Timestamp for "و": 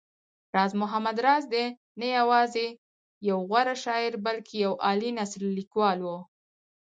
6.03-6.07